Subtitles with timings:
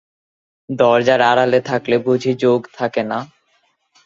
[0.69, 3.19] দরজার আড়ালে থাকলে বুঝি যোগ থাকে না?